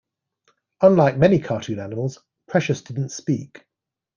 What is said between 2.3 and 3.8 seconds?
Precious didn't speak.